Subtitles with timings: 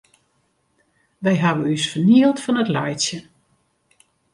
[1.23, 3.23] Wy hawwe ús fernield fan it laitsjen.